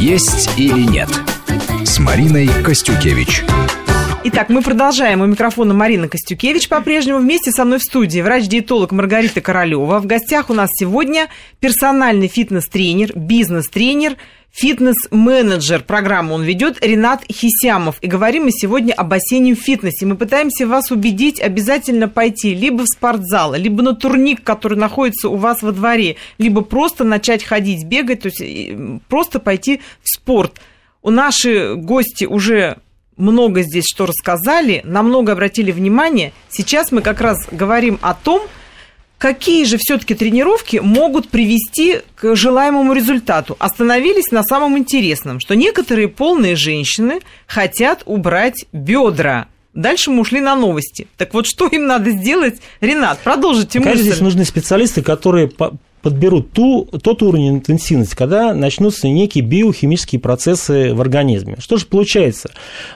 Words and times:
«Есть 0.00 0.58
или 0.58 0.80
нет» 0.80 1.10
с 1.84 1.98
Мариной 1.98 2.48
Костюкевич. 2.64 3.44
Итак, 4.24 4.48
мы 4.48 4.62
продолжаем. 4.62 5.20
У 5.20 5.26
микрофона 5.26 5.74
Марина 5.74 6.08
Костюкевич 6.08 6.70
по-прежнему. 6.70 7.18
Вместе 7.18 7.50
со 7.50 7.66
мной 7.66 7.80
в 7.80 7.82
студии 7.82 8.22
врач-диетолог 8.22 8.92
Маргарита 8.92 9.42
Королева. 9.42 9.98
В 9.98 10.06
гостях 10.06 10.48
у 10.48 10.54
нас 10.54 10.70
сегодня 10.72 11.28
персональный 11.60 12.28
фитнес-тренер, 12.28 13.12
бизнес-тренер, 13.14 14.16
фитнес-менеджер 14.52 15.82
программы 15.82 16.34
он 16.34 16.42
ведет 16.42 16.84
Ренат 16.84 17.24
Хисямов. 17.30 17.96
И 18.00 18.06
говорим 18.06 18.44
мы 18.44 18.50
сегодня 18.52 18.92
об 18.92 19.12
осеннем 19.12 19.56
фитнесе. 19.56 20.06
Мы 20.06 20.16
пытаемся 20.16 20.66
вас 20.66 20.90
убедить 20.90 21.40
обязательно 21.40 22.08
пойти 22.08 22.54
либо 22.54 22.82
в 22.82 22.86
спортзал, 22.86 23.54
либо 23.54 23.82
на 23.82 23.94
турник, 23.94 24.42
который 24.42 24.78
находится 24.78 25.28
у 25.28 25.36
вас 25.36 25.62
во 25.62 25.72
дворе, 25.72 26.16
либо 26.38 26.62
просто 26.62 27.04
начать 27.04 27.44
ходить, 27.44 27.84
бегать, 27.84 28.22
то 28.22 28.28
есть 28.28 29.02
просто 29.08 29.38
пойти 29.38 29.80
в 30.02 30.08
спорт. 30.08 30.60
У 31.02 31.10
наши 31.10 31.74
гости 31.76 32.24
уже 32.24 32.78
много 33.16 33.62
здесь 33.62 33.84
что 33.86 34.06
рассказали, 34.06 34.80
на 34.84 35.02
много 35.02 35.32
обратили 35.32 35.72
внимание. 35.72 36.32
Сейчас 36.48 36.90
мы 36.90 37.02
как 37.02 37.20
раз 37.20 37.46
говорим 37.50 37.98
о 38.02 38.14
том, 38.14 38.42
какие 39.20 39.64
же 39.66 39.76
все-таки 39.78 40.14
тренировки 40.14 40.78
могут 40.78 41.28
привести 41.28 42.00
к 42.16 42.34
желаемому 42.34 42.94
результату. 42.94 43.54
Остановились 43.58 44.32
на 44.32 44.42
самом 44.42 44.78
интересном, 44.78 45.40
что 45.40 45.54
некоторые 45.54 46.08
полные 46.08 46.56
женщины 46.56 47.20
хотят 47.46 48.02
убрать 48.06 48.64
бедра. 48.72 49.46
Дальше 49.74 50.10
мы 50.10 50.22
ушли 50.22 50.40
на 50.40 50.56
новости. 50.56 51.06
Так 51.18 51.34
вот, 51.34 51.46
что 51.46 51.66
им 51.68 51.86
надо 51.86 52.10
сделать? 52.12 52.60
Ренат, 52.80 53.20
продолжите 53.20 53.78
Конечно, 53.78 53.90
мысль. 53.90 54.10
здесь 54.10 54.20
нужны 54.20 54.44
специалисты, 54.46 55.02
которые 55.02 55.50
подберут 56.02 56.52
ту, 56.52 56.88
тот 57.02 57.22
уровень 57.22 57.50
интенсивности, 57.50 58.14
когда 58.14 58.54
начнутся 58.54 59.08
некие 59.08 59.44
биохимические 59.44 60.20
процессы 60.20 60.94
в 60.94 61.00
организме. 61.00 61.56
Что 61.58 61.76
же 61.76 61.86
получается? 61.86 62.50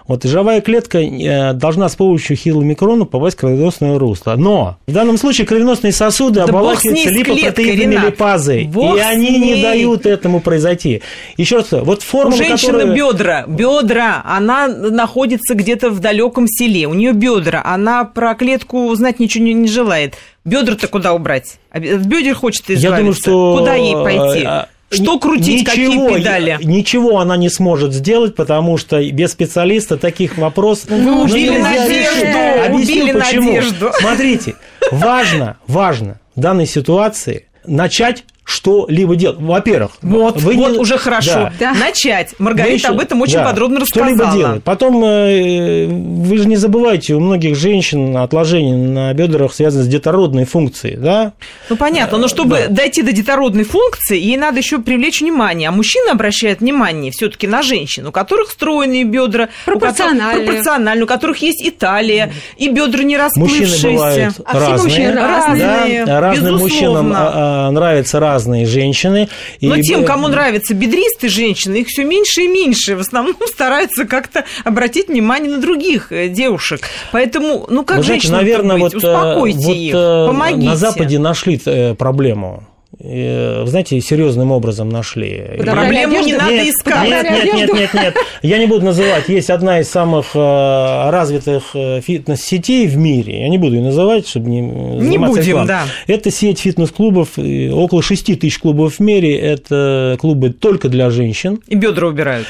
Вот 0.07 0.25
жировая 0.25 0.61
клетка 0.61 0.99
э, 0.99 1.53
должна 1.53 1.89
с 1.89 1.97
помощью 1.97 2.37
хиломикрона 2.37 3.05
попасть 3.05 3.37
в 3.37 3.41
кровеносное 3.41 3.99
русло. 3.99 4.35
Но 4.37 4.79
в 4.87 4.93
данном 4.93 5.19
случае 5.19 5.47
кровеносные 5.47 5.93
сосуды 5.93 6.37
Да 6.37 6.45
оболачиваются 6.45 7.11
липопротеидными 7.11 8.07
липазой, 8.07 8.65
и 8.65 8.99
они 9.01 9.39
не 9.39 9.63
дают 9.63 10.07
этому 10.07 10.41
произойти. 10.41 11.03
Еще 11.37 11.59
раз, 11.59 11.73
вот 11.73 12.03
формула, 12.03 12.35
У 12.35 12.37
женщины 12.37 12.73
которая... 12.73 12.97
бедра, 12.97 13.45
бедра, 13.47 14.23
она 14.25 14.69
находится 14.69 15.55
где-то 15.55 15.91
в 15.91 16.01
далеком 16.01 16.47
селе, 16.49 16.87
у 16.87 16.95
нее 16.95 17.13
бедра, 17.13 17.63
она 17.65 18.05
про 18.05 18.35
клетку 18.35 18.95
знать 18.95 19.21
ничего 19.21 19.45
не 19.45 19.69
желает. 19.69 20.15
Бедра-то 20.45 20.89
куда 20.89 21.15
убрать? 21.15 21.59
От 21.71 21.83
бедер 21.83 22.35
хочет 22.35 22.63
избавиться. 22.63 22.89
Я 22.89 22.97
думаю, 22.97 23.15
что... 23.15 23.57
Куда 23.59 23.75
ей 23.75 23.95
пойти? 23.95 24.49
Что 24.91 25.19
крутить, 25.19 25.63
ничего, 25.67 26.07
какие 26.07 26.19
педали? 26.19 26.59
Ничего 26.63 27.19
она 27.19 27.37
не 27.37 27.49
сможет 27.49 27.93
сделать, 27.93 28.37
потому 28.37 28.77
что 28.77 29.03
без 29.11 29.33
специалиста 29.33 29.97
таких 29.97 30.39
вопросов 30.39 30.91
Вы 30.91 30.99
ну, 30.99 31.23
убили 31.23 31.49
нельзя 31.49 31.63
надежду, 31.63 32.17
решить. 32.17 32.67
Объясню, 32.67 33.03
убили 33.03 33.13
почему. 33.19 33.53
надежду. 33.55 33.91
Смотрите, 33.99 34.55
важно, 34.93 35.57
важно 35.67 36.21
в 36.37 36.41
данной 36.41 36.67
ситуации 36.67 37.47
начать 37.67 38.25
что-либо 38.45 39.17
делать. 39.17 39.39
Во-первых, 39.41 39.93
вот, 40.03 40.41
вы 40.43 40.55
вот 40.55 40.73
не... 40.73 40.79
уже 40.79 40.99
хорошо. 40.99 41.51
Да. 41.59 41.73
Начать. 41.75 42.35
Маргарита 42.39 42.89
Вы 42.89 42.95
об 42.95 43.01
этом 43.01 43.21
очень 43.23 43.35
да, 43.39 43.45
подробно 43.45 43.81
рассказала. 43.81 44.15
Что-либо 44.15 44.37
делать. 44.37 44.63
Потом 44.65 45.03
э, 45.03 45.87
вы 45.87 46.39
же 46.39 46.47
не 46.47 46.57
забывайте, 46.57 47.15
у 47.15 47.21
многих 47.21 47.57
женщин 47.57 48.17
отложения 48.17 48.77
на 48.77 49.13
бедрах 49.15 49.55
связаны 49.55 49.85
с 49.85 49.89
детородной 49.89 50.45
функцией, 50.45 50.97
да? 50.97 51.33
Ну 51.71 51.77
понятно, 51.77 52.19
но 52.19 52.29
чтобы 52.29 52.67
Да. 52.69 52.75
дойти 52.75 53.03
до 53.03 53.13
детородной 53.13 53.65
функции, 53.65 54.19
ей 54.19 54.37
надо 54.37 54.59
еще 54.59 54.79
привлечь 54.79 55.21
внимание. 55.21 55.69
А 55.71 55.73
мужчина 55.73 56.13
обращает 56.13 56.61
внимание 56.61 57.11
все-таки 57.13 57.47
на 57.47 57.63
женщин, 57.63 58.07
у 58.07 58.13
которых 58.13 58.51
стройные 58.51 59.05
бедра, 59.05 59.49
Пропорциональные. 59.65 60.47
пропорциональные, 60.47 61.05
у 61.05 61.09
которых 61.09 61.39
есть 61.39 61.63
и 61.65 61.71
талия, 61.71 62.33
и 62.59 62.69
бедра 62.69 63.03
не 63.03 63.17
Мужчины 63.17 63.65
расплывшиеся. 63.65 63.89
бывают 63.89 64.35
А 64.45 64.51
все 64.51 64.59
разные. 64.71 64.83
мужчины 64.85 65.13
разные. 65.21 66.05
Да, 66.07 66.21
разным 66.21 66.55
безусловно. 66.57 66.63
мужчинам 66.63 67.13
а, 67.15 67.33
а, 67.69 67.71
нравятся 67.71 68.21
разные 68.35 68.67
женщины. 68.67 69.29
И 69.61 69.69
Но 69.69 69.79
тем, 69.81 70.01
б- 70.01 70.07
кому 70.07 70.29
нравятся 70.29 70.75
бедристые 70.75 71.31
женщины, 71.31 71.77
их 71.77 71.87
все 71.89 72.05
меньше 72.05 72.43
и 72.43 72.49
меньше. 72.49 72.97
В 72.97 73.01
основном 73.01 73.37
стараются 73.47 74.05
как-то 74.05 74.45
обратить 74.65 75.09
внимание 75.09 75.51
на 75.53 75.61
других 75.61 76.11
э, 76.11 76.29
девушек. 76.29 76.81
Поэтому, 77.13 77.67
ну 77.71 77.85
как 77.85 77.99
Вы 77.99 78.03
знаете, 78.03 78.23
женщинам 78.29 78.41
наверное, 78.41 78.77
быть? 78.79 78.95
вот, 78.95 79.05
э, 79.05 79.07
Успокойте 79.07 79.67
вот, 79.67 79.77
их, 79.77 79.95
э, 79.95 80.27
помогите. 80.27 80.67
на 80.69 80.77
Западе 80.77 81.19
нашли 81.19 81.59
проблему. 81.97 82.65
Э, 83.07 83.63
Вы 83.63 83.67
знаете, 83.69 84.01
серьезным 84.01 84.51
образом 84.51 84.89
нашли. 84.89 85.43
Проблему 85.59 86.21
не 86.25 86.33
надо 86.33 86.53
Нет, 86.55 86.69
искать. 86.75 87.09
Нет, 87.09 87.23
нет, 87.31 87.55
нет, 87.55 87.73
нет, 87.75 87.95
нет. 87.95 88.17
Я 88.43 88.59
не 88.59 88.67
буду 88.67 88.85
называть. 88.87 89.29
Есть 89.29 89.51
одна 89.51 89.81
из 89.81 89.91
самых 89.91 90.27
э, 90.35 91.11
развитых 91.11 91.65
э, 91.75 92.01
фитнес-сетей 92.01 92.87
в 92.87 92.97
мире. 92.97 93.43
Я 93.43 93.49
не 93.49 93.59
буду 93.59 93.75
ее 93.77 93.83
называть, 93.83 94.27
чтобы 94.27 94.49
не 94.49 94.61
Не 94.63 95.19
будем, 95.19 95.43
рекламой. 95.43 95.69
да. 95.69 95.83
Это 96.07 96.31
сеть 96.31 96.61
фитнес-клубов. 96.61 97.39
э, 97.39 97.71
Около 97.71 98.03
6 98.03 98.39
тысяч 98.41 98.59
клубов 98.59 98.95
в 98.95 99.01
мире. 99.01 99.37
Это 99.39 100.17
клубы 100.21 100.51
только 100.51 100.89
для 100.89 101.11
женщин. 101.11 101.61
И 101.69 101.75
бедра 101.75 102.09
убирают. 102.09 102.47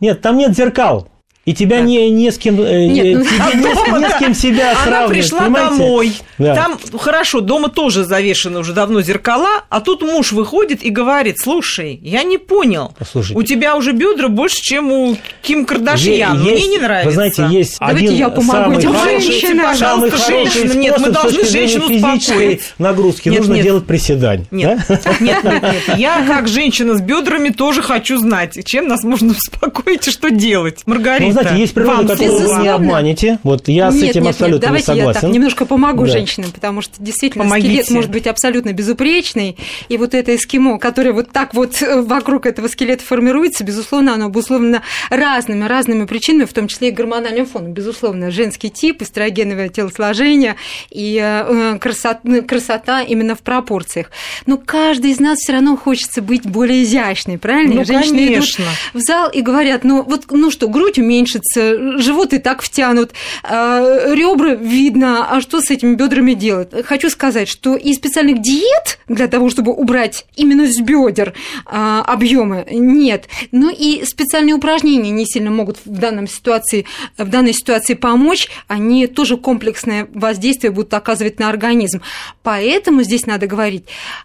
Нет, 0.00 0.20
там 0.22 0.38
нет 0.38 0.56
зеркал. 0.56 1.08
И 1.48 1.54
тебя 1.54 1.80
не, 1.80 2.10
не 2.10 2.30
с 2.30 2.36
кем, 2.36 2.60
э, 2.60 2.86
Нет, 2.86 3.18
ну- 3.18 3.24
тебе 3.24 3.40
А 3.40 3.54
не, 3.54 3.62
с- 3.62 3.64
дома-то 3.64 3.98
не 4.00 4.08
с 4.10 4.18
кем 4.18 4.34
себя 4.34 4.72
Она 4.72 4.82
сравнивать. 4.84 5.10
пришла 5.10 5.38
понимаете? 5.40 5.68
домой. 5.70 6.12
Да. 6.36 6.54
Там, 6.54 6.78
хорошо, 6.98 7.40
дома 7.40 7.68
тоже 7.70 8.04
завешены 8.04 8.58
уже 8.58 8.72
давно 8.74 9.00
зеркала, 9.00 9.64
а 9.70 9.80
тут 9.80 10.02
муж 10.02 10.32
выходит 10.32 10.82
и 10.84 10.90
говорит, 10.90 11.36
слушай, 11.40 11.98
я 12.02 12.22
не 12.22 12.36
понял, 12.36 12.94
Послушайте. 12.98 13.38
у 13.38 13.42
тебя 13.42 13.76
уже 13.76 13.92
бедра 13.92 14.28
больше, 14.28 14.60
чем 14.60 14.92
у 14.92 15.16
Ким 15.42 15.64
Кардашьян, 15.64 16.34
Е- 16.36 16.40
мне 16.40 16.50
есть- 16.56 16.68
не 16.68 16.78
нравится. 16.78 17.08
Вы 17.08 17.14
знаете, 17.14 17.46
есть 17.50 17.78
Давайте 17.80 18.04
один 18.08 18.18
я 18.18 18.28
помогу 18.28 18.80
самый 18.80 18.80
женщинам. 19.20 19.74
самый 19.76 20.10
женщина. 20.10 20.72
Нет, 20.74 20.98
мы 20.98 21.10
должны 21.10 21.44
женщину 21.44 21.86
успокоить. 21.86 22.60
нагрузки. 22.78 23.30
Нет, 23.30 23.38
Нужно 23.40 23.54
нет. 23.54 23.64
делать 23.64 23.86
приседань. 23.86 24.46
Нет, 24.50 24.80
да? 24.88 24.98
нет, 25.20 25.42
нет, 25.42 25.62
нет. 25.62 25.96
Я, 25.98 26.24
как 26.26 26.46
женщина 26.46 26.94
с 26.96 27.00
бедрами, 27.00 27.48
тоже 27.48 27.80
хочу 27.82 28.18
знать, 28.18 28.58
чем 28.66 28.86
нас 28.86 29.02
можно 29.02 29.32
успокоить 29.32 30.06
и 30.08 30.10
что 30.10 30.30
делать. 30.30 30.82
Маргарита, 30.84 31.37
знаете, 31.42 31.60
есть 31.60 31.74
природа, 31.74 31.96
вам 31.96 32.08
которую 32.08 32.48
вы 32.48 32.62
не 32.62 32.68
обманете. 32.68 33.38
Вот 33.42 33.68
я 33.68 33.90
с 33.90 33.94
нет, 33.94 34.10
этим 34.10 34.22
нет, 34.22 34.30
абсолютно 34.32 34.56
нет, 34.56 34.64
давайте 34.64 34.92
не 34.92 34.98
я 34.98 35.04
согласен. 35.04 35.20
так 35.20 35.30
немножко 35.30 35.66
помогу 35.66 36.04
Да. 36.06 36.12
женщинам, 36.12 36.50
потому 36.52 36.80
что 36.80 36.94
действительно 36.98 37.44
Помогите. 37.44 37.68
скелет 37.82 37.90
может 37.90 38.10
быть 38.10 38.26
абсолютно 38.26 38.72
безупречный, 38.72 39.56
и 39.88 39.96
вот 39.96 40.14
это 40.14 40.34
эскимо, 40.34 40.78
которое 40.78 41.12
вот 41.12 41.30
так 41.30 41.54
вот 41.54 41.80
э, 41.82 42.00
вокруг 42.02 42.46
этого 42.46 42.68
скелета 42.68 43.04
формируется, 43.04 43.64
безусловно, 43.64 44.14
оно 44.14 44.26
обусловлено 44.26 44.82
разными, 45.10 45.64
разными 45.64 46.04
причинами, 46.06 46.44
в 46.46 46.52
том 46.52 46.68
числе 46.68 46.88
и 46.88 46.90
гормональным 46.90 47.46
фоном. 47.46 47.72
Безусловно, 47.72 48.30
женский 48.30 48.70
тип, 48.70 49.02
эстрогеновое 49.02 49.68
телосложение 49.68 50.56
и 50.90 51.18
э, 51.22 51.74
э, 51.74 51.78
красота, 51.78 52.20
красота 52.46 53.02
именно 53.02 53.34
в 53.34 53.40
пропорциях. 53.40 54.10
Но 54.46 54.58
каждый 54.58 55.10
из 55.12 55.20
нас 55.20 55.38
все 55.38 55.52
равно 55.52 55.76
хочется 55.76 56.22
быть 56.22 56.46
более 56.46 56.82
изящной, 56.84 57.38
правильно? 57.38 57.76
Ну, 57.76 57.84
Женщины 57.84 58.20
идут 58.26 58.34
конечно. 58.34 58.64
в 58.94 58.98
зал 59.00 59.30
и 59.30 59.40
говорят, 59.40 59.84
ну 59.84 60.02
вот, 60.02 60.24
ну 60.30 60.50
что, 60.50 60.68
грудь 60.68 60.98
уменьшится, 61.28 61.98
живот 61.98 62.32
и 62.32 62.38
так 62.38 62.62
втянут, 62.62 63.12
а, 63.42 64.14
ребра 64.14 64.54
видно, 64.54 65.28
а 65.30 65.40
что 65.40 65.60
с 65.60 65.70
этими 65.70 65.94
бедрами 65.94 66.34
делать? 66.34 66.70
Хочу 66.84 67.10
сказать, 67.10 67.48
что 67.48 67.76
и 67.76 67.92
специальных 67.92 68.40
диет 68.42 68.98
для 69.08 69.28
того, 69.28 69.50
чтобы 69.50 69.72
убрать 69.72 70.26
именно 70.36 70.66
с 70.66 70.80
бедер 70.80 71.34
объемы, 71.64 72.66
нет. 72.70 73.28
Но 73.52 73.70
и 73.70 74.04
специальные 74.04 74.54
упражнения 74.54 75.10
не 75.10 75.26
сильно 75.26 75.50
могут 75.50 75.78
в 75.84 75.98
данном 75.98 76.26
ситуации, 76.26 76.84
в 77.16 77.28
данной 77.28 77.52
ситуации 77.52 77.94
помочь, 77.94 78.48
они 78.66 79.06
тоже 79.06 79.36
комплексное 79.36 80.08
воздействие 80.12 80.72
будут 80.72 80.92
оказывать 80.94 81.38
на 81.38 81.48
организм. 81.48 82.02
Поэтому 82.42 83.02
здесь 83.02 83.26
надо 83.26 83.46
говорить 83.46 83.84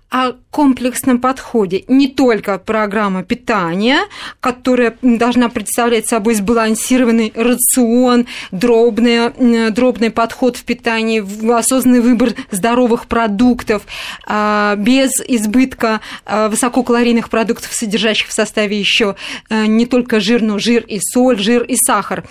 о 0.09 0.33
комплексном 0.51 1.19
подходе. 1.19 1.83
Не 1.87 2.07
только 2.07 2.59
программа 2.59 3.23
питания, 3.23 3.99
которая 4.39 4.95
должна 5.01 5.49
представлять 5.49 6.07
собой 6.07 6.35
сбалансированный 6.83 7.31
рацион, 7.35 8.27
дробный, 8.51 9.71
дробный 9.71 10.09
подход 10.11 10.57
в 10.57 10.63
питании, 10.63 11.23
осознанный 11.57 12.01
выбор 12.01 12.33
здоровых 12.51 13.07
продуктов, 13.07 13.83
а, 14.27 14.75
без 14.75 15.11
избытка 15.27 16.01
а, 16.25 16.49
высококалорийных 16.49 17.29
продуктов, 17.29 17.73
содержащих 17.73 18.27
в 18.27 18.33
составе 18.33 18.77
еще 18.77 19.15
не 19.49 19.85
только 19.85 20.19
жир, 20.19 20.41
но 20.41 20.59
жир 20.59 20.83
и 20.83 20.99
соль, 20.99 21.39
жир 21.39 21.63
и 21.63 21.75
сахар. 21.75 22.23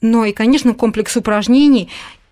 Но 0.00 0.24
и, 0.24 0.32
конечно, 0.32 0.74
комплекс 0.74 1.16
упражнений 1.16 1.88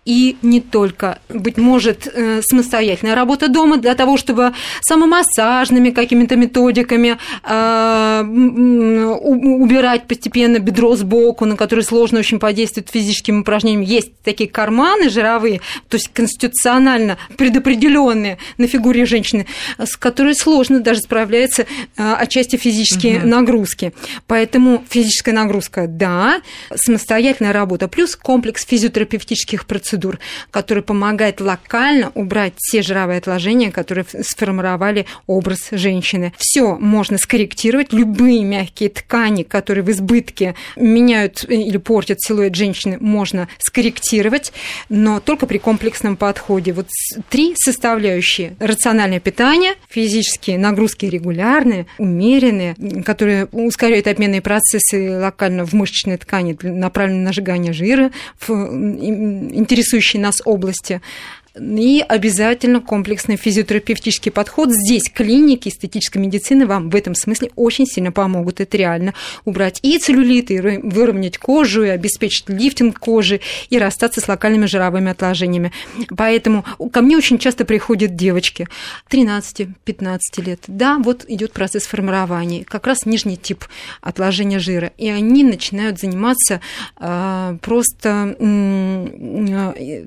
и 0.09 0.37
не 0.41 0.59
только. 0.59 1.19
Быть 1.29 1.57
может, 1.57 2.07
э, 2.11 2.41
самостоятельная 2.41 3.13
работа 3.13 3.47
дома 3.47 3.77
для 3.77 3.93
того, 3.93 4.17
чтобы 4.17 4.53
самомассажными 4.81 5.91
какими-то 5.91 6.35
методиками 6.35 7.19
э, 7.43 8.23
убирать 9.21 10.07
постепенно 10.07 10.57
бедро 10.57 10.95
сбоку, 10.95 11.45
на 11.45 11.55
которое 11.55 11.83
сложно 11.83 12.17
очень 12.17 12.39
подействовать 12.39 12.89
физическим 12.89 13.41
упражнением. 13.41 13.81
Есть 13.81 14.19
такие 14.23 14.49
карманы 14.49 15.11
жировые, 15.11 15.61
то 15.89 15.97
есть 15.97 16.09
конституционально 16.11 17.19
предопределенные 17.37 18.39
на 18.57 18.65
фигуре 18.65 19.05
женщины, 19.05 19.45
с 19.77 19.95
которой 19.95 20.33
сложно 20.33 20.79
даже 20.79 21.01
справляться 21.01 21.67
э, 21.97 22.13
отчасти 22.13 22.55
физические 22.55 23.19
угу. 23.19 23.27
нагрузки. 23.27 23.93
Поэтому 24.25 24.83
физическая 24.89 25.35
нагрузка, 25.35 25.85
да, 25.87 26.41
самостоятельная 26.73 27.53
работа, 27.53 27.87
плюс 27.87 28.15
комплекс 28.15 28.65
физиотерапевтических 28.65 29.67
процедур, 29.67 29.98
который 30.51 30.83
помогает 30.83 31.41
локально 31.41 32.11
убрать 32.15 32.53
все 32.57 32.81
жировые 32.81 33.17
отложения, 33.19 33.71
которые 33.71 34.05
сформировали 34.21 35.05
образ 35.27 35.69
женщины. 35.71 36.33
Все 36.37 36.75
можно 36.75 37.17
скорректировать, 37.17 37.93
любые 37.93 38.43
мягкие 38.43 38.89
ткани, 38.89 39.43
которые 39.43 39.83
в 39.83 39.91
избытке 39.91 40.55
меняют 40.75 41.45
или 41.47 41.77
портят 41.77 42.21
силуэт 42.21 42.55
женщины, 42.55 42.97
можно 42.99 43.47
скорректировать, 43.59 44.51
но 44.89 45.19
только 45.19 45.45
при 45.45 45.57
комплексном 45.57 46.17
подходе. 46.17 46.73
Вот 46.73 46.87
три 47.29 47.55
составляющие. 47.55 48.55
Рациональное 48.59 49.19
питание, 49.19 49.73
физические 49.89 50.57
нагрузки 50.57 51.05
регулярные, 51.05 51.85
умеренные, 51.97 52.75
которые 53.03 53.45
ускоряют 53.51 54.07
обменные 54.07 54.41
процессы 54.41 55.17
локально 55.17 55.65
в 55.65 55.73
мышечной 55.73 56.17
ткани, 56.17 56.57
направленные 56.61 57.23
на 57.23 57.33
сжигание 57.33 57.73
жира 57.73 58.11
в 58.39 58.49
интересующей 59.89 60.19
нас 60.19 60.41
области 60.45 61.01
и 61.57 62.03
обязательно 62.07 62.81
комплексный 62.81 63.35
физиотерапевтический 63.35 64.31
подход. 64.31 64.69
Здесь 64.71 65.09
клиники 65.13 65.69
эстетической 65.69 66.19
медицины 66.19 66.65
вам 66.65 66.89
в 66.89 66.95
этом 66.95 67.15
смысле 67.15 67.51
очень 67.55 67.85
сильно 67.85 68.11
помогут. 68.11 68.61
Это 68.61 68.77
реально 68.77 69.13
убрать 69.45 69.79
и 69.81 69.97
целлюлит, 69.97 70.51
и 70.51 70.59
выровнять 70.59 71.37
кожу, 71.37 71.83
и 71.83 71.89
обеспечить 71.89 72.49
лифтинг 72.49 72.99
кожи, 72.99 73.41
и 73.69 73.79
расстаться 73.79 74.21
с 74.21 74.27
локальными 74.27 74.65
жировыми 74.65 75.11
отложениями. 75.11 75.71
Поэтому 76.15 76.65
ко 76.91 77.01
мне 77.01 77.17
очень 77.17 77.37
часто 77.37 77.65
приходят 77.65 78.15
девочки 78.15 78.67
13-15 79.09 80.19
лет. 80.37 80.61
Да, 80.67 80.97
вот 80.99 81.25
идет 81.27 81.53
процесс 81.53 81.83
формирования, 81.83 82.63
как 82.63 82.87
раз 82.87 83.05
нижний 83.05 83.37
тип 83.37 83.65
отложения 84.01 84.59
жира. 84.59 84.91
И 84.97 85.09
они 85.09 85.43
начинают 85.43 85.99
заниматься 85.99 86.61
э, 86.99 87.57
просто 87.61 88.35
э, 88.39 90.05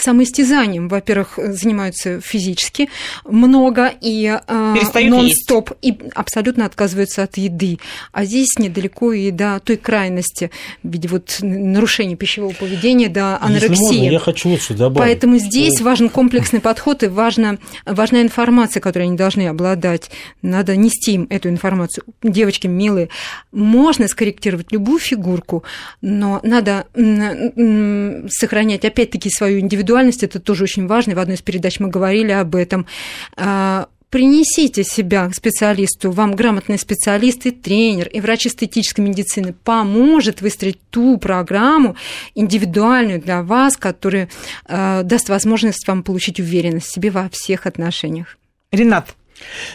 самоистязанием 0.00 0.73
во-первых, 0.80 1.38
занимаются 1.38 2.20
физически 2.20 2.88
много 3.24 3.92
и 4.00 4.38
э, 4.46 4.74
нон-стоп, 4.94 5.72
и 5.82 5.98
абсолютно 6.14 6.66
отказываются 6.66 7.22
от 7.22 7.36
еды. 7.36 7.78
А 8.12 8.24
здесь 8.24 8.58
недалеко 8.58 9.12
и 9.12 9.30
до 9.30 9.60
той 9.60 9.76
крайности 9.76 10.50
в 10.82 10.90
виде 10.90 11.08
вот 11.08 11.38
нарушения 11.40 12.16
пищевого 12.16 12.52
поведения, 12.52 13.08
до 13.08 13.38
анорексии. 13.40 13.98
Можно, 13.98 14.10
я 14.10 14.18
хочу 14.18 14.48
вот 14.50 14.60
что 14.60 14.74
добавить. 14.74 14.98
Поэтому 14.98 15.38
здесь 15.38 15.80
важен 15.80 16.08
комплексный 16.08 16.60
подход 16.60 17.02
и 17.02 17.06
важна, 17.06 17.58
важна 17.86 18.22
информация, 18.22 18.80
которой 18.80 19.04
они 19.04 19.16
должны 19.16 19.48
обладать. 19.48 20.10
Надо 20.42 20.76
нести 20.76 21.12
им 21.12 21.26
эту 21.30 21.48
информацию. 21.48 22.04
Девочки 22.22 22.66
милые, 22.66 23.08
можно 23.52 24.08
скорректировать 24.08 24.72
любую 24.72 24.98
фигурку, 24.98 25.64
но 26.00 26.40
надо 26.42 26.86
сохранять 28.28 28.84
опять-таки 28.84 29.30
свою 29.30 29.60
индивидуальность, 29.60 30.22
это 30.22 30.40
тоже 30.40 30.63
очень 30.64 30.86
важно, 30.86 31.12
и 31.12 31.14
в 31.14 31.18
одной 31.18 31.36
из 31.36 31.42
передач 31.42 31.80
мы 31.80 31.88
говорили 31.88 32.32
об 32.32 32.54
этом. 32.56 32.86
А, 33.36 33.88
принесите 34.14 34.84
себя 34.84 35.28
к 35.28 35.34
специалисту, 35.34 36.12
вам 36.12 36.36
грамотный 36.36 36.78
специалист 36.78 37.46
и 37.46 37.50
тренер, 37.50 38.06
и 38.06 38.20
врач 38.20 38.46
эстетической 38.46 39.00
медицины 39.00 39.52
поможет 39.52 40.40
выстроить 40.40 40.78
ту 40.90 41.18
программу 41.18 41.96
индивидуальную 42.36 43.20
для 43.20 43.42
вас, 43.42 43.76
которая 43.76 44.28
э, 44.68 45.02
даст 45.02 45.28
возможность 45.28 45.88
вам 45.88 46.04
получить 46.04 46.38
уверенность 46.38 46.86
в 46.86 46.94
себе 46.94 47.10
во 47.10 47.28
всех 47.28 47.66
отношениях. 47.66 48.38
Ренат, 48.70 49.16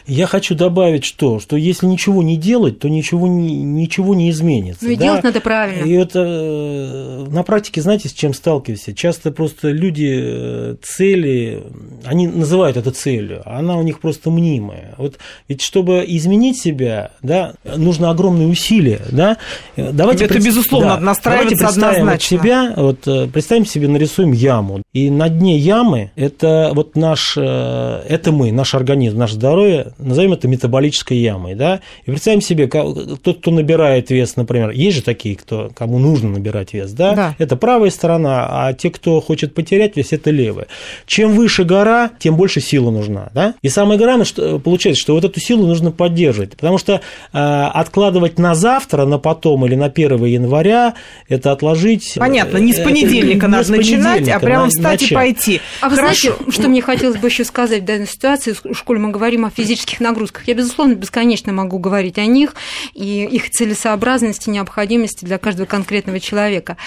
я 0.07 0.27
хочу 0.27 0.55
добавить 0.55 1.05
что? 1.05 1.39
Что 1.39 1.55
если 1.55 1.85
ничего 1.85 2.23
не 2.23 2.37
делать, 2.37 2.79
то 2.79 2.89
ничего 2.89 3.27
не, 3.27 3.61
ничего 3.61 4.15
не 4.15 4.29
изменится. 4.29 4.85
Ну 4.85 4.91
и 4.91 4.95
да? 4.95 5.03
делать 5.03 5.23
надо 5.23 5.41
правильно. 5.41 5.85
И 5.85 5.91
это 5.93 6.19
э, 6.19 7.25
на 7.29 7.43
практике, 7.43 7.81
знаете, 7.81 8.09
с 8.09 8.13
чем 8.13 8.33
сталкиваешься? 8.33 8.93
Часто 8.93 9.31
просто 9.31 9.69
люди 9.69 10.19
э, 10.21 10.75
цели, 10.81 11.63
они 12.05 12.27
называют 12.27 12.77
это 12.77 12.91
целью, 12.91 13.41
а 13.45 13.59
она 13.59 13.77
у 13.77 13.83
них 13.83 13.99
просто 13.99 14.31
мнимая. 14.31 14.95
Вот 14.97 15.17
ведь 15.47 15.61
чтобы 15.61 16.03
изменить 16.07 16.59
себя, 16.59 17.11
да, 17.21 17.53
нужно 17.63 18.09
огромные 18.09 18.47
усилия, 18.47 19.01
да. 19.11 19.37
Давайте 19.75 20.25
это, 20.25 20.35
пред... 20.35 20.45
безусловно, 20.45 20.95
да. 20.95 20.99
настраиваться 20.99 21.55
Давайте 21.55 21.77
представим 21.77 21.95
однозначно. 21.95 22.37
Вот 22.37 22.41
себя, 22.43 22.73
вот 22.75 23.07
э, 23.07 23.27
представим 23.27 23.65
себе, 23.65 23.87
нарисуем 23.87 24.31
яму. 24.31 24.81
И 24.93 25.09
на 25.09 25.29
дне 25.29 25.57
ямы 25.57 26.11
это 26.15 26.71
вот 26.73 26.95
наш, 26.95 27.37
это 27.37 28.31
мы, 28.31 28.51
наш 28.51 28.73
организм, 28.73 29.17
наш 29.17 29.33
здоровье, 29.33 29.48
здоровья, 29.49 29.93
назовем 29.97 30.33
это 30.33 30.47
метаболической 30.47 31.17
ямой, 31.17 31.55
да, 31.55 31.81
и 32.05 32.11
представим 32.11 32.41
себе, 32.41 32.67
тот, 32.67 33.39
кто 33.39 33.51
набирает 33.51 34.09
вес, 34.11 34.35
например, 34.35 34.69
есть 34.69 34.97
же 34.97 35.03
такие, 35.03 35.35
кто, 35.35 35.71
кому 35.75 35.99
нужно 35.99 36.29
набирать 36.29 36.73
вес, 36.73 36.91
да, 36.91 37.15
да. 37.15 37.35
это 37.37 37.55
правая 37.55 37.89
сторона, 37.89 38.47
а 38.49 38.73
те, 38.73 38.89
кто 38.89 39.19
хочет 39.21 39.53
потерять 39.53 39.97
вес, 39.97 40.11
это 40.11 40.29
левая. 40.31 40.67
Чем 41.05 41.31
выше 41.31 41.63
гора, 41.63 42.11
тем 42.19 42.35
больше 42.35 42.61
силы 42.61 42.91
нужна, 42.91 43.29
да, 43.33 43.55
и 43.61 43.69
самое 43.69 43.99
главное, 43.99 44.25
что 44.25 44.59
получается, 44.59 45.01
что 45.01 45.13
вот 45.13 45.25
эту 45.25 45.39
силу 45.39 45.65
нужно 45.65 45.91
поддерживать, 45.91 46.55
потому 46.55 46.77
что 46.77 46.93
э, 46.93 47.37
откладывать 47.37 48.37
на 48.37 48.55
завтра, 48.55 49.05
на 49.05 49.17
потом 49.17 49.65
или 49.65 49.75
на 49.75 49.85
1 49.85 50.25
января, 50.25 50.95
это 51.27 51.51
отложить... 51.51 52.13
Понятно, 52.15 52.57
не 52.57 52.73
с 52.73 52.79
э, 52.79 52.83
понедельника 52.83 53.47
это, 53.47 53.47
надо 53.47 53.71
начинать, 53.71 54.29
а 54.29 54.39
прямо 54.39 54.67
встать 54.69 55.01
начать. 55.01 55.11
и 55.11 55.15
пойти. 55.15 55.61
А 55.81 55.89
вы 55.89 55.95
Хорошо. 55.95 56.33
знаете, 56.35 56.51
что 56.51 56.67
мне 56.67 56.81
хотелось 56.81 57.17
бы 57.17 57.27
еще 57.27 57.43
сказать 57.43 57.81
в 57.83 57.85
данной 57.85 58.07
ситуации, 58.07 58.53
в 58.53 58.75
школе 58.75 58.99
мы 58.99 59.11
говорим 59.11 59.38
о 59.45 59.49
физических 59.49 59.99
нагрузках. 59.99 60.47
Я, 60.47 60.53
безусловно, 60.53 60.93
бесконечно 60.93 61.53
могу 61.53 61.79
говорить 61.79 62.17
о 62.17 62.25
них 62.25 62.55
и 62.93 63.25
их 63.25 63.49
целесообразности, 63.49 64.49
необходимости 64.49 65.25
для 65.25 65.37
каждого 65.37 65.65
конкретного 65.65 66.19
человека. 66.19 66.77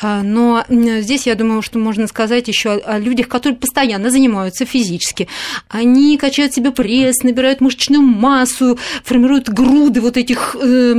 А, 0.00 0.22
но 0.22 0.64
здесь 0.68 1.26
я 1.26 1.34
думаю, 1.34 1.62
что 1.62 1.78
можно 1.78 2.06
сказать 2.06 2.48
еще 2.48 2.72
о 2.72 2.98
людях, 2.98 3.28
которые 3.28 3.58
постоянно 3.58 4.10
занимаются 4.10 4.64
физически. 4.64 5.28
Они 5.68 6.16
качают 6.18 6.52
себе 6.54 6.70
пресс, 6.70 7.22
набирают 7.22 7.60
мышечную 7.60 8.02
массу, 8.02 8.78
формируют 9.04 9.48
груды 9.48 10.00
вот 10.00 10.16
этих 10.16 10.56
а, 10.56 10.92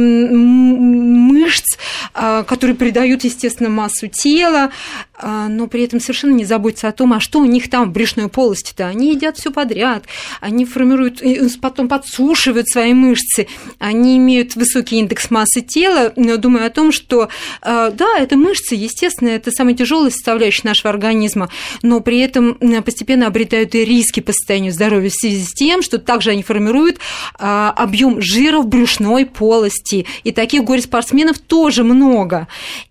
которые 2.47 2.75
придают, 2.75 3.23
естественно, 3.23 3.69
массу 3.69 4.07
тела, 4.07 4.71
а, 5.15 5.47
но 5.47 5.67
при 5.67 5.83
этом 5.83 5.99
совершенно 5.99 6.33
не 6.33 6.45
заботятся 6.45 6.87
о 6.87 6.91
том, 6.91 7.13
а 7.13 7.19
что 7.19 7.39
у 7.39 7.45
них 7.45 7.69
там 7.69 7.89
в 7.89 7.91
брюшной 7.91 8.29
полости-то. 8.29 8.87
Они 8.87 9.13
едят 9.13 9.37
все 9.37 9.51
подряд, 9.51 10.05
они 10.41 10.65
формируют, 10.65 11.21
потом 11.61 11.87
подсушивают 11.87 12.67
свои 12.69 12.93
мышцы, 12.93 13.47
они 13.79 14.17
имеют 14.17 14.55
высокий 14.55 14.97
индекс 14.97 15.31
массы 15.31 15.61
тела, 15.61 16.13
думая 16.15 16.67
о 16.67 16.69
том, 16.69 16.91
что 16.91 17.29
а, 17.61 17.91
да, 17.91 18.17
это 18.17 18.37
мышцы, 18.37 18.75
естественно, 18.75 19.29
это 19.29 19.51
самая 19.51 19.75
тяжелая 19.75 20.09
составляющая 20.09 20.67
нашего 20.67 20.89
организма, 20.89 21.49
но 21.81 21.99
при 21.99 22.19
этом 22.19 22.55
постепенно 22.83 23.27
обретают 23.27 23.75
и 23.75 23.85
риски 23.85 24.19
по 24.19 24.31
состоянию 24.33 24.71
здоровья 24.71 25.09
в 25.09 25.13
связи 25.13 25.43
с 25.43 25.53
тем, 25.53 25.81
что 25.81 25.97
также 25.97 26.31
они 26.31 26.43
формируют 26.43 26.99
а, 27.37 27.71
объем 27.75 28.21
жира 28.21 28.59
в 28.59 28.67
брюшной 28.67 29.25
полости. 29.25 30.05
И 30.23 30.31
таких 30.31 30.63
горе-спортсменов 30.63 31.39
тоже 31.39 31.83
много. 31.83 32.12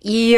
И, 0.01 0.31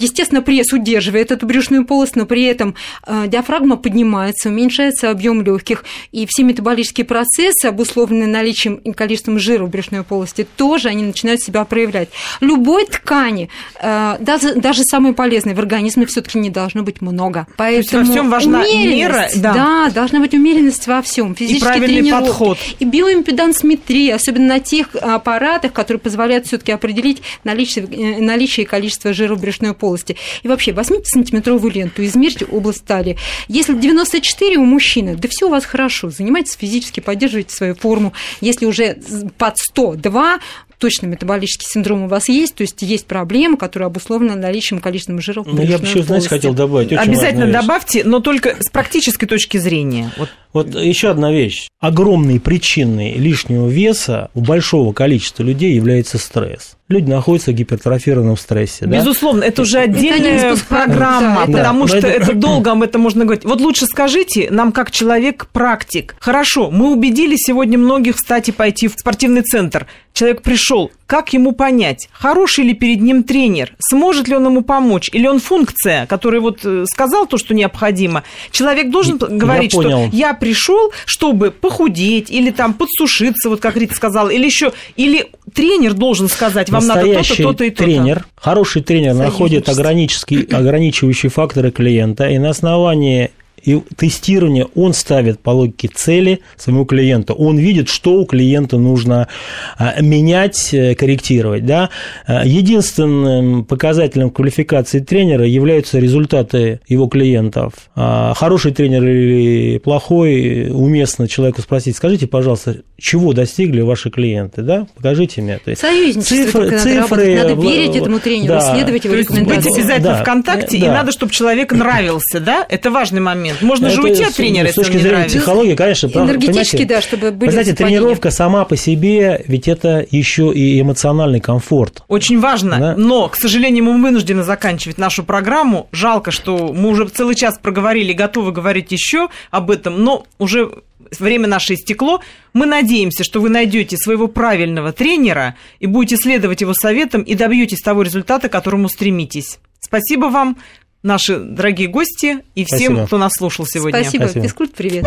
естественно, 0.00 0.42
пресс 0.42 0.72
удерживает 0.72 1.30
эту 1.30 1.46
брюшную 1.46 1.84
полость, 1.84 2.16
но 2.16 2.26
при 2.26 2.44
этом 2.44 2.74
э, 3.06 3.24
диафрагма 3.26 3.76
поднимается, 3.76 4.48
уменьшается 4.48 5.10
объем 5.10 5.42
легких, 5.42 5.84
и 6.12 6.26
все 6.28 6.42
метаболические 6.42 7.04
процессы, 7.04 7.66
обусловленные 7.66 8.28
наличием 8.28 8.76
и 8.76 8.92
количеством 8.92 9.38
жира 9.38 9.64
в 9.64 9.70
брюшной 9.70 10.04
полости, 10.04 10.46
тоже 10.56 10.88
они 10.88 11.02
начинают 11.02 11.40
себя 11.40 11.64
проявлять. 11.64 12.08
Любой 12.40 12.86
ткани, 12.86 13.48
э, 13.80 14.16
даже, 14.20 14.54
даже 14.54 14.82
самой 14.82 15.12
полезной 15.14 15.54
в 15.54 15.58
организме 15.58 16.06
все-таки 16.06 16.38
не 16.38 16.50
должно 16.50 16.82
быть 16.82 17.00
много. 17.00 17.46
Поэтому 17.56 18.04
во 18.04 18.10
всем 18.10 18.30
важна 18.30 18.62
мера, 18.64 19.28
да. 19.36 19.54
да, 19.54 19.90
должна 19.90 20.20
быть 20.20 20.34
умеренность 20.34 20.86
во 20.86 21.02
всем. 21.02 21.34
Физический 21.34 21.78
и 21.78 21.80
тренировки, 21.80 22.26
подход. 22.26 22.58
И 22.78 22.84
биоимпедансметрия, 22.84 24.14
особенно 24.14 24.46
на 24.46 24.60
тех 24.60 24.94
аппаратах, 24.94 25.72
которые 25.72 26.00
позволяют 26.00 26.46
все-таки 26.46 26.72
определить 26.72 27.22
наличие, 27.44 27.84
э, 27.86 28.20
наличие 28.28 28.64
и 28.64 28.68
количество 28.68 29.12
жира 29.12 29.34
в 29.34 29.40
брюшной 29.40 29.74
полости. 29.74 30.16
И 30.42 30.48
вообще, 30.48 30.72
возьмите 30.72 31.06
сантиметровую 31.06 31.72
ленту, 31.72 32.04
измерьте 32.04 32.44
область 32.44 32.84
талии. 32.84 33.16
Если 33.48 33.74
94 33.74 34.56
у 34.58 34.64
мужчины, 34.64 35.16
да 35.16 35.28
все 35.28 35.46
у 35.46 35.50
вас 35.50 35.64
хорошо, 35.64 36.10
занимайтесь 36.10 36.56
физически, 36.58 37.00
поддерживайте 37.00 37.54
свою 37.54 37.74
форму. 37.74 38.12
Если 38.40 38.66
уже 38.66 38.98
под 39.36 39.58
102, 39.58 40.40
точно 40.78 41.06
метаболический 41.06 41.66
синдром 41.68 42.04
у 42.04 42.08
вас 42.08 42.28
есть, 42.28 42.54
то 42.54 42.62
есть 42.62 42.82
есть 42.82 43.06
проблема, 43.06 43.56
которая 43.56 43.88
обусловлена 43.88 44.36
наличием 44.36 44.80
количественным 44.80 45.20
жиров. 45.20 45.46
Ну, 45.46 45.60
я 45.62 45.78
бы 45.78 45.86
еще, 45.86 46.02
знаете, 46.02 46.28
хотел 46.28 46.54
добавить. 46.54 46.92
Обязательно 46.92 47.50
добавьте, 47.50 48.04
но 48.04 48.20
только 48.20 48.56
с 48.60 48.70
практической 48.70 49.26
точки 49.26 49.58
зрения. 49.58 50.10
Вот. 50.16 50.30
Вот 50.52 50.74
еще 50.74 51.10
одна 51.10 51.32
вещь. 51.32 51.68
Огромной 51.80 52.40
причиной 52.40 53.14
лишнего 53.14 53.68
веса 53.68 54.30
у 54.34 54.40
большого 54.40 54.92
количества 54.92 55.42
людей 55.42 55.74
является 55.74 56.18
стресс 56.18 56.78
люди 56.88 57.10
находятся 57.10 57.50
в 57.52 57.54
гипертрофированном 57.54 58.36
стрессе. 58.36 58.86
Безусловно, 58.86 59.42
да? 59.42 59.46
это 59.46 59.62
уже 59.62 59.78
отдельная 59.78 60.52
это 60.52 60.64
программа, 60.64 61.46
да, 61.46 61.58
потому 61.58 61.86
да, 61.86 61.88
что 61.88 61.98
это... 61.98 62.08
это 62.08 62.34
долго, 62.34 62.72
об 62.72 62.82
этом 62.82 63.02
можно 63.02 63.24
говорить. 63.24 63.44
Вот 63.44 63.60
лучше 63.60 63.86
скажите 63.86 64.48
нам, 64.50 64.72
как 64.72 64.90
человек-практик. 64.90 66.16
Хорошо, 66.18 66.70
мы 66.70 66.92
убедили 66.92 67.36
сегодня 67.36 67.78
многих, 67.78 68.16
кстати, 68.16 68.50
пойти 68.50 68.88
в 68.88 68.92
спортивный 68.92 69.42
центр. 69.42 69.86
Человек 70.14 70.42
пришел, 70.42 70.90
как 71.06 71.32
ему 71.32 71.52
понять, 71.52 72.08
хороший 72.12 72.64
ли 72.64 72.74
перед 72.74 73.00
ним 73.00 73.22
тренер, 73.22 73.74
сможет 73.78 74.26
ли 74.26 74.34
он 74.34 74.46
ему 74.46 74.62
помочь, 74.62 75.10
или 75.12 75.26
он 75.26 75.38
функция, 75.38 76.06
который 76.06 76.40
вот 76.40 76.60
э, 76.64 76.86
сказал 76.86 77.26
то, 77.26 77.38
что 77.38 77.54
необходимо. 77.54 78.24
Человек 78.50 78.90
должен 78.90 79.18
я 79.20 79.26
говорить, 79.28 79.72
понял. 79.72 80.08
что 80.08 80.16
я 80.16 80.34
пришел, 80.38 80.92
чтобы 81.06 81.50
похудеть 81.50 82.30
или 82.30 82.50
там 82.50 82.74
подсушиться, 82.74 83.48
вот 83.48 83.60
как 83.60 83.76
Рита 83.76 83.94
сказала, 83.94 84.28
или 84.28 84.46
еще, 84.46 84.72
или 84.96 85.26
тренер 85.54 85.94
должен 85.94 86.28
сказать, 86.28 86.70
вам 86.70 86.86
надо 86.86 87.02
то-то, 87.02 87.36
то-то 87.42 87.64
и 87.64 87.70
то-то. 87.70 87.84
тренер, 87.84 88.26
хороший 88.36 88.82
тренер 88.82 89.14
находит 89.14 89.68
ограничивающие 89.68 91.30
факторы 91.30 91.70
клиента, 91.70 92.28
и 92.28 92.38
на 92.38 92.50
основании 92.50 93.30
и 93.68 93.82
тестирование 93.96 94.66
он 94.74 94.94
ставит 94.94 95.40
по 95.40 95.50
логике 95.50 95.90
цели 95.94 96.40
своему 96.56 96.86
клиенту. 96.86 97.34
Он 97.34 97.58
видит, 97.58 97.90
что 97.90 98.14
у 98.14 98.24
клиента 98.24 98.78
нужно 98.78 99.28
а, 99.76 100.00
менять, 100.00 100.72
э, 100.72 100.94
корректировать. 100.94 101.66
Да? 101.66 101.90
А, 102.26 102.46
единственным 102.46 103.66
показателем 103.66 104.30
квалификации 104.30 105.00
тренера 105.00 105.44
являются 105.44 105.98
результаты 105.98 106.80
его 106.88 107.08
клиентов. 107.08 107.74
А, 107.94 108.32
хороший 108.34 108.72
тренер 108.72 109.04
или 109.04 109.76
плохой, 109.76 110.70
уместно 110.70 111.28
человеку 111.28 111.60
спросить, 111.60 111.94
скажите, 111.94 112.26
пожалуйста, 112.26 112.78
чего 113.00 113.32
достигли 113.32 113.80
ваши 113.80 114.10
клиенты, 114.10 114.62
да? 114.62 114.86
Покажите 114.96 115.40
мне. 115.40 115.58
То 115.58 115.70
есть 115.70 115.80
Союзничество 115.80 116.64
цифры, 116.64 116.78
цифры, 116.78 117.36
надо, 117.36 117.48
надо 117.50 117.62
верить 117.62 117.96
этому 117.96 118.18
тренеру, 118.18 118.54
да. 118.54 118.74
следовать 118.74 119.04
его 119.04 119.14
рекомендациям. 119.14 119.62
Быть 119.62 119.78
обязательно 119.78 120.14
да. 120.14 120.22
ВКонтакте, 120.22 120.78
да. 120.78 120.86
и 120.86 120.88
надо, 120.88 121.12
чтобы 121.12 121.32
человек 121.32 121.72
нравился, 121.72 122.40
да? 122.40 122.66
Это 122.68 122.90
важный 122.90 123.20
момент. 123.20 123.62
Можно 123.62 123.86
это, 123.86 123.94
же 123.94 124.02
уйти 124.02 124.24
от 124.24 124.34
тренера, 124.34 124.68
С 124.68 124.74
точки 124.74 124.96
зрения 124.96 125.10
нравится. 125.10 125.38
психологии, 125.38 125.74
конечно. 125.76 126.06
Энергетически, 126.08 126.84
да, 126.84 127.00
чтобы 127.00 127.30
были 127.30 127.50
Знаете, 127.50 127.74
тренировка 127.74 128.30
сама 128.32 128.64
по 128.64 128.76
себе, 128.76 129.44
ведь 129.46 129.68
это 129.68 130.04
еще 130.10 130.52
и 130.52 130.80
эмоциональный 130.80 131.40
комфорт. 131.40 132.02
Очень 132.08 132.40
важно, 132.40 132.78
да? 132.78 132.94
но, 132.96 133.28
к 133.28 133.36
сожалению, 133.36 133.84
мы 133.84 134.02
вынуждены 134.02 134.42
заканчивать 134.42 134.98
нашу 134.98 135.22
программу. 135.22 135.88
Жалко, 135.92 136.32
что 136.32 136.72
мы 136.74 136.88
уже 136.88 137.06
целый 137.08 137.36
час 137.36 137.58
проговорили, 137.62 138.12
готовы 138.12 138.50
говорить 138.50 138.90
еще 138.90 139.28
об 139.52 139.70
этом, 139.70 140.02
но 140.02 140.24
уже 140.38 140.70
время 141.18 141.48
наше 141.48 141.74
истекло. 141.74 142.20
Мы 142.52 142.66
надеемся, 142.66 143.24
что 143.24 143.40
вы 143.40 143.48
найдете 143.48 143.96
своего 143.96 144.28
правильного 144.28 144.92
тренера 144.92 145.56
и 145.80 145.86
будете 145.86 146.16
следовать 146.16 146.60
его 146.60 146.74
советам 146.74 147.22
и 147.22 147.34
добьетесь 147.34 147.80
того 147.80 148.02
результата, 148.02 148.48
к 148.48 148.52
которому 148.52 148.88
стремитесь. 148.88 149.58
Спасибо 149.80 150.26
вам 150.26 150.56
наши 151.02 151.38
дорогие 151.38 151.88
гости 151.88 152.38
и 152.54 152.64
всем, 152.64 152.78
Спасибо. 152.78 153.06
кто 153.06 153.18
нас 153.18 153.32
слушал 153.36 153.66
сегодня. 153.66 154.02
Спасибо. 154.02 154.24
Спасибо. 154.24 154.44
Физкульт, 154.44 154.74
привет. 154.74 155.06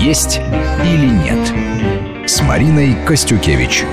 Есть 0.00 0.38
или 0.38 1.08
нет? 1.08 2.28
С 2.30 2.40
Мариной 2.42 2.96
Костюкевич. 3.06 3.84